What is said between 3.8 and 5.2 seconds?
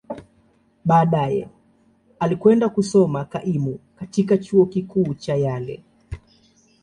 katika Chuo Kikuu